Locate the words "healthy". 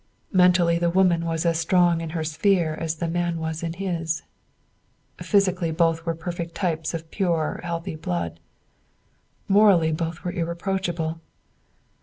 7.63-7.95